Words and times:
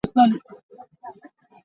Bawlung 0.15 0.41
puai 0.45 0.79
an 0.79 0.87
sung. 0.99 1.13